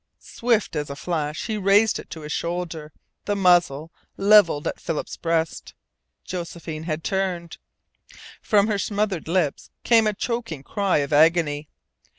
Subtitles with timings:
[0.17, 2.91] Swift as a flash he raised it to his shoulder,
[3.25, 5.75] the muzzle levelled at Philip's breast.
[6.25, 7.59] Josephine had turned.
[8.41, 11.69] From her smothered lips came a choking cry of agony.